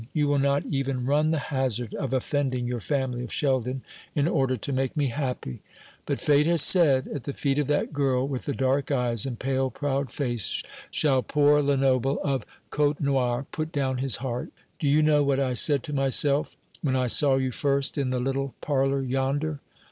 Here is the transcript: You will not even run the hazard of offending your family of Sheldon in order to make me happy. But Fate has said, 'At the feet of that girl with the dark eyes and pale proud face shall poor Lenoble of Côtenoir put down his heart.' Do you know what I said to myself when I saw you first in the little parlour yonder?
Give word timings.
You 0.13 0.27
will 0.29 0.39
not 0.39 0.65
even 0.65 1.05
run 1.05 1.29
the 1.29 1.37
hazard 1.53 1.93
of 1.93 2.11
offending 2.11 2.65
your 2.65 2.79
family 2.79 3.23
of 3.23 3.31
Sheldon 3.31 3.83
in 4.15 4.27
order 4.27 4.57
to 4.57 4.73
make 4.73 4.97
me 4.97 5.09
happy. 5.09 5.61
But 6.07 6.19
Fate 6.19 6.47
has 6.47 6.63
said, 6.63 7.07
'At 7.07 7.25
the 7.25 7.33
feet 7.35 7.59
of 7.59 7.67
that 7.67 7.93
girl 7.93 8.27
with 8.27 8.45
the 8.45 8.53
dark 8.55 8.89
eyes 8.89 9.27
and 9.27 9.37
pale 9.37 9.69
proud 9.69 10.09
face 10.09 10.63
shall 10.89 11.21
poor 11.21 11.61
Lenoble 11.61 12.19
of 12.23 12.47
Côtenoir 12.71 13.45
put 13.51 13.71
down 13.71 13.99
his 13.99 14.15
heart.' 14.15 14.51
Do 14.79 14.87
you 14.87 15.03
know 15.03 15.21
what 15.21 15.39
I 15.39 15.53
said 15.53 15.83
to 15.83 15.93
myself 15.93 16.57
when 16.81 16.95
I 16.95 17.05
saw 17.05 17.35
you 17.35 17.51
first 17.51 17.95
in 17.95 18.09
the 18.09 18.19
little 18.19 18.55
parlour 18.59 19.03
yonder? 19.03 19.59